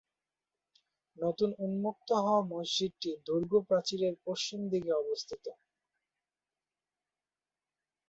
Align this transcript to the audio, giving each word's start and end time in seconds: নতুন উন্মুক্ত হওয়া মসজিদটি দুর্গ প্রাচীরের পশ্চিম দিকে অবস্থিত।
নতুন 1.17 1.49
উন্মুক্ত 1.65 2.09
হওয়া 2.23 2.41
মসজিদটি 2.51 3.11
দুর্গ 3.27 3.51
প্রাচীরের 3.67 4.13
পশ্চিম 4.25 4.59
দিকে 4.71 4.91
অবস্থিত। 5.01 5.45